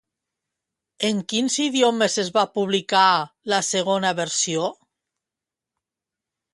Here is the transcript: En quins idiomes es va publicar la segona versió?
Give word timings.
En 1.09 1.19
quins 1.33 1.57
idiomes 1.65 2.17
es 2.25 2.33
va 2.39 2.47
publicar 2.57 3.05
la 3.55 3.63
segona 3.71 4.17
versió? 4.25 4.75